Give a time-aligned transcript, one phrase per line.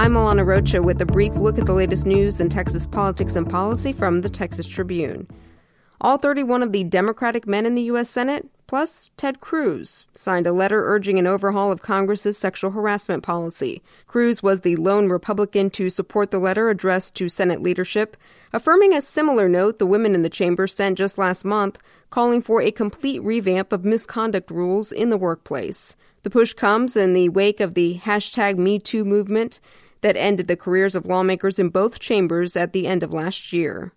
[0.00, 3.46] I'm Alana Rocha with a brief look at the latest news in Texas politics and
[3.46, 5.28] policy from the Texas Tribune.
[6.00, 8.08] All 31 of the Democratic men in the U.S.
[8.08, 13.82] Senate, plus Ted Cruz, signed a letter urging an overhaul of Congress's sexual harassment policy.
[14.06, 18.16] Cruz was the lone Republican to support the letter addressed to Senate leadership,
[18.54, 21.78] affirming a similar note the women in the chamber sent just last month,
[22.08, 25.94] calling for a complete revamp of misconduct rules in the workplace.
[26.22, 29.58] The push comes in the wake of the hashtag MeToo movement
[30.00, 33.92] that ended the careers of lawmakers in both chambers at the end of last year.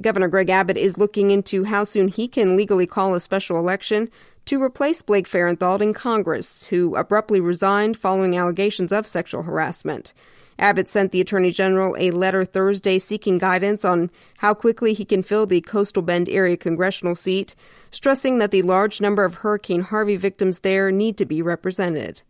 [0.00, 4.10] Governor Greg Abbott is looking into how soon he can legally call a special election
[4.44, 10.12] to replace Blake Farenthold in Congress, who abruptly resigned following allegations of sexual harassment.
[10.58, 15.22] Abbott sent the Attorney General a letter Thursday seeking guidance on how quickly he can
[15.22, 17.54] fill the Coastal Bend area congressional seat,
[17.90, 22.22] stressing that the large number of Hurricane Harvey victims there need to be represented.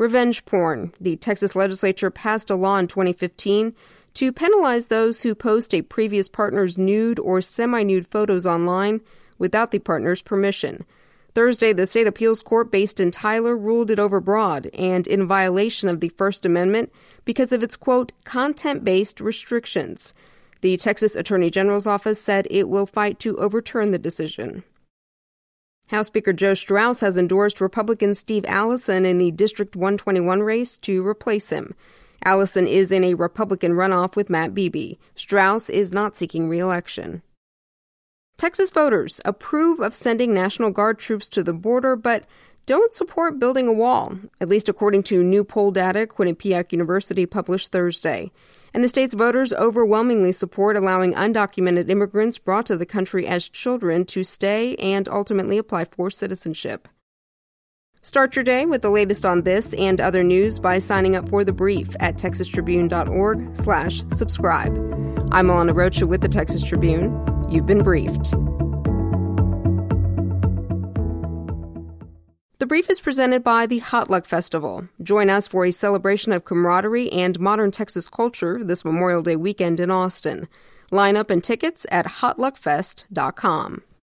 [0.00, 0.94] Revenge porn.
[0.98, 3.74] The Texas legislature passed a law in 2015
[4.14, 9.02] to penalize those who post a previous partner's nude or semi nude photos online
[9.36, 10.86] without the partner's permission.
[11.34, 16.00] Thursday, the state appeals court based in Tyler ruled it overbroad and in violation of
[16.00, 16.90] the First Amendment
[17.26, 20.14] because of its, quote, content based restrictions.
[20.62, 24.64] The Texas Attorney General's office said it will fight to overturn the decision.
[25.90, 31.04] House Speaker Joe Straus has endorsed Republican Steve Allison in the District 121 race to
[31.04, 31.74] replace him.
[32.24, 34.98] Allison is in a Republican runoff with Matt Beebe.
[35.16, 37.22] Straus is not seeking reelection.
[38.36, 42.24] Texas voters approve of sending National Guard troops to the border, but
[42.66, 47.72] don't support building a wall, at least according to new poll data Quinnipiac University published
[47.72, 48.30] Thursday.
[48.72, 54.04] And the state's voters overwhelmingly support allowing undocumented immigrants brought to the country as children
[54.06, 56.88] to stay and ultimately apply for citizenship.
[58.02, 61.44] Start your day with the latest on this and other news by signing up for
[61.44, 64.74] The Brief at texastribune.org slash subscribe.
[65.32, 67.12] I'm Alana Rocha with the Texas Tribune.
[67.50, 68.32] You've been briefed.
[72.60, 74.86] The Brief is presented by the Hot Luck Festival.
[75.02, 79.80] Join us for a celebration of camaraderie and modern Texas culture this Memorial Day weekend
[79.80, 80.46] in Austin.
[80.90, 83.82] Line up and tickets at hotluckfest.com.